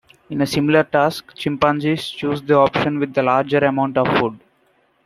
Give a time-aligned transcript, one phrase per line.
[0.31, 4.39] In a similar task, chimpanzees chose the option with the larger amount of food.